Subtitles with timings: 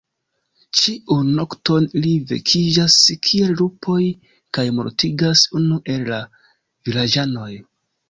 [0.77, 2.97] Ĉiun nokton ili vekiĝas
[3.29, 4.01] kiel lupoj
[4.59, 6.23] kaj mortigas unu el la
[6.91, 7.51] vilaĝanoj.